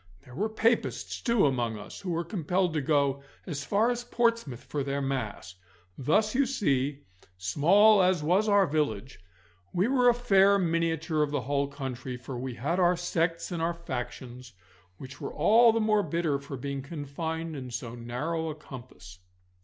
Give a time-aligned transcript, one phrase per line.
[0.25, 4.63] There were Papists, too, amongst us, who were compelled to go as far as Portsmouth
[4.63, 5.53] for their Mass.
[5.95, 7.03] Thus, you see,
[7.37, 9.19] small as was our village,
[9.71, 13.61] we were a fair miniature of the whole country, for we had our sects and
[13.61, 14.53] our factions,
[14.97, 19.19] which were all the more bitter for being confined in so narrow a compass.